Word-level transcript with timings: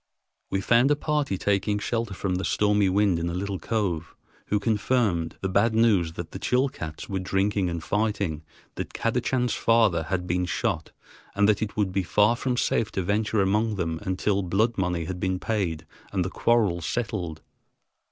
We 0.49 0.61
found 0.61 0.89
a 0.89 0.95
party 0.95 1.37
taking 1.37 1.77
shelter 1.77 2.15
from 2.15 2.37
the 2.37 2.43
stormy 2.43 2.89
wind 2.89 3.19
in 3.19 3.29
a 3.29 3.35
little 3.35 3.59
cove, 3.59 4.15
who 4.47 4.59
confirmed 4.59 5.37
the 5.41 5.47
bad 5.47 5.75
news 5.75 6.13
that 6.13 6.31
the 6.31 6.39
Chilcats 6.39 7.07
were 7.07 7.19
drinking 7.19 7.69
and 7.69 7.83
fighting, 7.83 8.41
that 8.77 8.95
Kadachan's 8.95 9.53
father 9.53 10.05
had 10.05 10.25
been 10.25 10.45
shot, 10.47 10.91
and 11.35 11.47
that 11.47 11.61
it 11.61 11.77
would 11.77 11.91
be 11.91 12.01
far 12.01 12.35
from 12.35 12.57
safe 12.57 12.91
to 12.93 13.03
venture 13.03 13.43
among 13.43 13.75
them 13.75 13.99
until 14.01 14.41
blood 14.41 14.75
money 14.75 15.05
had 15.05 15.19
been 15.19 15.37
paid 15.39 15.85
and 16.11 16.25
the 16.25 16.31
quarrels 16.31 16.87
settled. 16.87 17.43